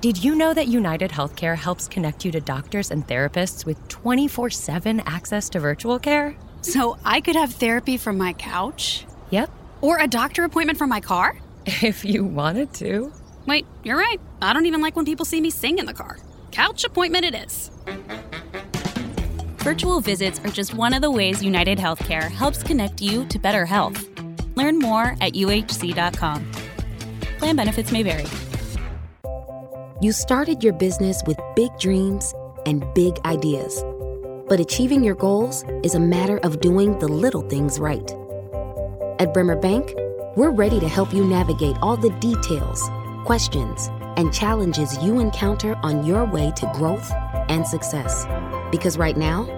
Did 0.00 0.22
you 0.22 0.36
know 0.36 0.54
that 0.54 0.68
United 0.68 1.10
Healthcare 1.10 1.56
helps 1.56 1.88
connect 1.88 2.24
you 2.24 2.30
to 2.32 2.40
doctors 2.40 2.92
and 2.92 3.04
therapists 3.06 3.66
with 3.66 3.88
24 3.88 4.50
7 4.50 5.00
access 5.00 5.48
to 5.50 5.60
virtual 5.60 5.98
care? 5.98 6.36
So 6.60 6.96
I 7.04 7.20
could 7.20 7.34
have 7.34 7.52
therapy 7.52 7.96
from 7.96 8.16
my 8.16 8.32
couch? 8.34 9.06
Yep. 9.30 9.50
Or 9.80 10.00
a 10.00 10.06
doctor 10.06 10.44
appointment 10.44 10.78
from 10.78 10.90
my 10.90 11.00
car? 11.00 11.36
If 11.82 12.04
you 12.04 12.24
wanted 12.24 12.72
to. 12.74 13.12
Wait, 13.46 13.66
you're 13.82 13.98
right. 13.98 14.20
I 14.40 14.52
don't 14.52 14.66
even 14.66 14.80
like 14.80 14.96
when 14.96 15.04
people 15.04 15.24
see 15.24 15.40
me 15.40 15.50
sing 15.50 15.78
in 15.78 15.86
the 15.86 15.94
car. 15.94 16.18
Couch 16.50 16.84
appointment 16.84 17.24
it 17.24 17.34
is. 17.34 17.70
Virtual 19.68 20.00
visits 20.00 20.40
are 20.40 20.48
just 20.48 20.72
one 20.72 20.94
of 20.94 21.02
the 21.02 21.10
ways 21.10 21.42
United 21.42 21.76
Healthcare 21.76 22.30
helps 22.30 22.62
connect 22.62 23.02
you 23.02 23.26
to 23.26 23.38
better 23.38 23.66
health. 23.66 24.02
Learn 24.56 24.78
more 24.78 25.14
at 25.20 25.34
uhc.com. 25.34 26.50
Plan 27.36 27.54
benefits 27.54 27.92
may 27.92 28.02
vary. 28.02 28.24
You 30.00 30.12
started 30.12 30.64
your 30.64 30.72
business 30.72 31.22
with 31.26 31.38
big 31.54 31.68
dreams 31.78 32.32
and 32.64 32.82
big 32.94 33.18
ideas. 33.26 33.84
But 34.48 34.58
achieving 34.58 35.04
your 35.04 35.16
goals 35.16 35.66
is 35.82 35.94
a 35.94 36.00
matter 36.00 36.38
of 36.38 36.62
doing 36.62 36.98
the 36.98 37.08
little 37.08 37.46
things 37.50 37.78
right. 37.78 38.10
At 39.20 39.34
Bremer 39.34 39.56
Bank, 39.56 39.92
we're 40.34 40.48
ready 40.64 40.80
to 40.80 40.88
help 40.88 41.12
you 41.12 41.26
navigate 41.26 41.76
all 41.82 41.98
the 41.98 42.16
details, 42.20 42.88
questions, 43.26 43.90
and 44.16 44.32
challenges 44.32 44.96
you 45.04 45.20
encounter 45.20 45.76
on 45.82 46.06
your 46.06 46.24
way 46.24 46.52
to 46.56 46.72
growth 46.74 47.12
and 47.50 47.66
success. 47.66 48.24
Because 48.70 48.96
right 48.96 49.16
now, 49.16 49.57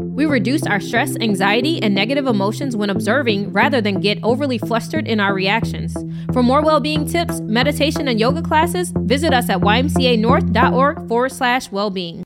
We 0.21 0.27
reduce 0.27 0.67
our 0.67 0.79
stress, 0.79 1.17
anxiety, 1.19 1.81
and 1.81 1.95
negative 1.95 2.27
emotions 2.27 2.75
when 2.75 2.91
observing 2.91 3.53
rather 3.53 3.81
than 3.81 3.99
get 4.01 4.19
overly 4.21 4.59
flustered 4.59 5.07
in 5.07 5.19
our 5.19 5.33
reactions. 5.33 5.97
For 6.31 6.43
more 6.43 6.61
well 6.61 6.79
being 6.79 7.07
tips, 7.07 7.39
meditation, 7.39 8.07
and 8.07 8.19
yoga 8.19 8.43
classes, 8.43 8.93
visit 8.95 9.33
us 9.33 9.49
at 9.49 9.61
ymcanorth.org 9.61 11.07
forward 11.07 11.31
slash 11.31 11.71
well 11.71 11.89
being. 11.89 12.23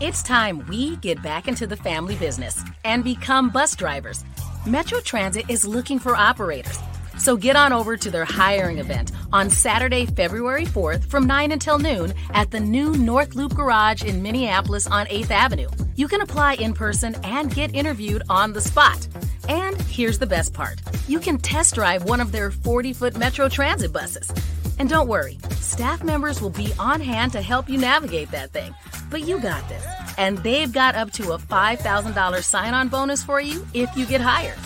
It's 0.00 0.20
time 0.24 0.66
we 0.68 0.96
get 0.96 1.22
back 1.22 1.46
into 1.46 1.64
the 1.64 1.76
family 1.76 2.16
business 2.16 2.60
and 2.84 3.04
become 3.04 3.50
bus 3.50 3.76
drivers. 3.76 4.24
Metro 4.66 4.98
Transit 4.98 5.48
is 5.48 5.64
looking 5.64 6.00
for 6.00 6.16
operators. 6.16 6.76
So 7.18 7.36
get 7.36 7.54
on 7.54 7.72
over 7.72 7.96
to 7.96 8.10
their 8.10 8.24
hiring 8.24 8.78
event 8.78 9.12
on 9.32 9.48
Saturday, 9.48 10.06
February 10.06 10.64
4th 10.64 11.04
from 11.04 11.24
9 11.28 11.52
until 11.52 11.78
noon 11.78 12.14
at 12.30 12.50
the 12.50 12.58
new 12.58 12.96
North 12.96 13.36
Loop 13.36 13.54
Garage 13.54 14.02
in 14.02 14.24
Minneapolis 14.24 14.88
on 14.88 15.06
8th 15.06 15.30
Avenue. 15.30 15.68
You 15.96 16.08
can 16.08 16.20
apply 16.20 16.54
in 16.54 16.74
person 16.74 17.16
and 17.24 17.52
get 17.52 17.74
interviewed 17.74 18.22
on 18.28 18.52
the 18.52 18.60
spot. 18.60 19.08
And 19.48 19.80
here's 19.82 20.18
the 20.18 20.26
best 20.26 20.52
part 20.52 20.80
you 21.08 21.18
can 21.18 21.38
test 21.38 21.74
drive 21.74 22.04
one 22.04 22.20
of 22.20 22.32
their 22.32 22.50
40 22.50 22.92
foot 22.92 23.16
Metro 23.16 23.48
Transit 23.48 23.92
buses. 23.92 24.30
And 24.78 24.90
don't 24.90 25.08
worry, 25.08 25.38
staff 25.52 26.04
members 26.04 26.42
will 26.42 26.50
be 26.50 26.70
on 26.78 27.00
hand 27.00 27.32
to 27.32 27.40
help 27.40 27.70
you 27.70 27.78
navigate 27.78 28.30
that 28.32 28.50
thing. 28.50 28.74
But 29.10 29.22
you 29.22 29.40
got 29.40 29.66
this. 29.70 29.86
And 30.18 30.36
they've 30.38 30.70
got 30.70 30.96
up 30.96 31.12
to 31.12 31.32
a 31.32 31.38
$5,000 31.38 32.42
sign 32.42 32.74
on 32.74 32.88
bonus 32.88 33.22
for 33.22 33.40
you 33.40 33.66
if 33.72 33.88
you 33.96 34.04
get 34.04 34.20
hired. 34.20 34.58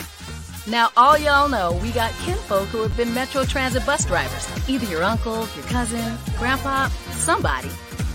Now, 0.66 0.90
all 0.96 1.16
y'all 1.16 1.49
know 1.49 1.78
we 1.80 1.92
got 1.92 2.12
kinfolk 2.25 2.66
who 2.68 2.82
have 2.82 2.96
been 2.96 3.14
Metro 3.14 3.44
Transit 3.44 3.87
bus 3.87 4.04
drivers, 4.04 4.49
either 4.68 4.87
your 4.87 5.04
uncle, 5.04 5.49
your 5.54 5.64
cousin, 5.66 6.18
grandpa, 6.38 6.88
somebody. 7.12 7.70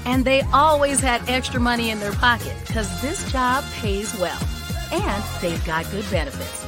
And 0.05 0.24
they 0.24 0.41
always 0.53 1.00
had 1.00 1.27
extra 1.29 1.59
money 1.59 1.89
in 1.89 2.00
their 2.00 2.13
pocket 2.13 2.55
because 2.65 3.01
this 3.01 3.29
job 3.31 3.63
pays 3.74 4.17
well. 4.19 4.39
And 4.91 5.24
they've 5.41 5.63
got 5.65 5.89
good 5.91 6.05
benefits. 6.09 6.65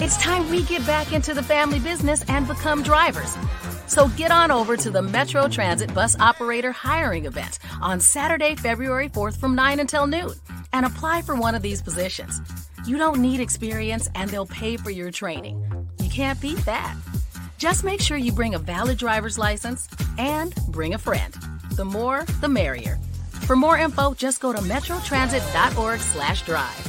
It's 0.00 0.16
time 0.18 0.48
we 0.48 0.62
get 0.62 0.86
back 0.86 1.12
into 1.12 1.34
the 1.34 1.42
family 1.42 1.80
business 1.80 2.24
and 2.28 2.46
become 2.46 2.82
drivers. 2.82 3.36
So 3.88 4.08
get 4.08 4.30
on 4.30 4.50
over 4.50 4.76
to 4.76 4.90
the 4.90 5.02
Metro 5.02 5.48
Transit 5.48 5.92
Bus 5.92 6.16
Operator 6.20 6.72
Hiring 6.72 7.24
Event 7.24 7.58
on 7.80 7.98
Saturday, 7.98 8.54
February 8.54 9.08
4th 9.08 9.38
from 9.38 9.54
9 9.54 9.80
until 9.80 10.06
noon 10.06 10.34
and 10.72 10.86
apply 10.86 11.22
for 11.22 11.34
one 11.34 11.54
of 11.54 11.62
these 11.62 11.82
positions. 11.82 12.40
You 12.86 12.98
don't 12.98 13.20
need 13.20 13.40
experience 13.40 14.08
and 14.14 14.30
they'll 14.30 14.46
pay 14.46 14.76
for 14.76 14.90
your 14.90 15.10
training. 15.10 15.64
You 16.00 16.10
can't 16.10 16.40
beat 16.40 16.58
that. 16.58 16.94
Just 17.56 17.82
make 17.82 18.00
sure 18.00 18.16
you 18.16 18.30
bring 18.30 18.54
a 18.54 18.58
valid 18.58 18.98
driver's 18.98 19.38
license 19.38 19.88
and 20.16 20.54
bring 20.68 20.94
a 20.94 20.98
friend. 20.98 21.34
The 21.78 21.84
more, 21.84 22.24
the 22.40 22.48
merrier. 22.48 22.98
For 23.46 23.54
more 23.54 23.78
info, 23.78 24.12
just 24.12 24.40
go 24.40 24.52
to 24.52 24.58
metrotransit.org/drive. 24.58 26.87